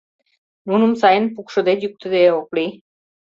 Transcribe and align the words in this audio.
Нуным 0.67 0.91
сайын 1.01 1.25
пукшыде-йӱктыде 1.33 2.23
ок 2.39 2.47
лий. 2.55 2.71